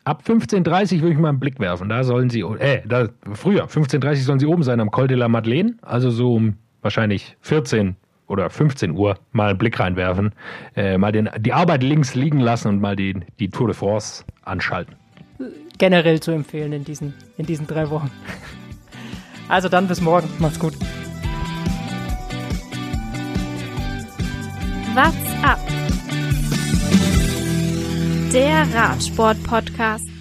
[0.03, 1.89] ab 15.30 würde ich mal einen Blick werfen.
[1.89, 5.27] Da sollen sie, äh, da, früher, 15.30 sollen sie oben sein am Col de la
[5.27, 7.95] Madeleine, also so um wahrscheinlich 14
[8.27, 10.33] oder 15 Uhr mal einen Blick reinwerfen,
[10.75, 14.23] äh, mal den, die Arbeit links liegen lassen und mal die, die Tour de France
[14.43, 14.95] anschalten.
[15.77, 18.11] Generell zu empfehlen in diesen, in diesen drei Wochen.
[19.49, 20.27] Also dann bis morgen.
[20.39, 20.73] Macht's gut.
[24.93, 25.59] What's up?
[28.33, 30.16] Der Radsport-Podcast.